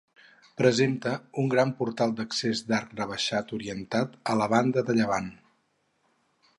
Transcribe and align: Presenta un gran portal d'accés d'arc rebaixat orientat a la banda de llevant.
Presenta 0.61 1.11
un 1.41 1.51
gran 1.51 1.73
portal 1.81 2.15
d'accés 2.21 2.63
d'arc 2.71 2.97
rebaixat 3.03 3.55
orientat 3.59 4.19
a 4.35 4.41
la 4.43 4.51
banda 4.57 4.89
de 4.91 5.01
llevant. 5.03 5.33